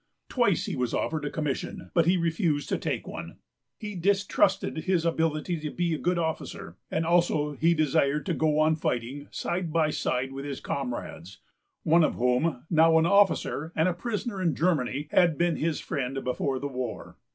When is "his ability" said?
4.77-5.59